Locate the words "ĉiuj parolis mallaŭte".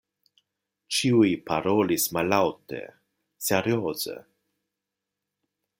0.99-2.81